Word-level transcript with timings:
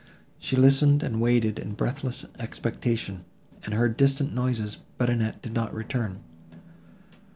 She 0.39 0.55
listened 0.55 1.03
and 1.03 1.21
waited, 1.21 1.59
in 1.59 1.73
breathless 1.75 2.25
expectation, 2.39 3.23
and 3.63 3.75
heard 3.75 3.97
distant 3.97 4.33
noises, 4.33 4.79
but 4.97 5.11
Annette 5.11 5.43
did 5.43 5.53
not 5.53 5.71
return. 5.75 6.23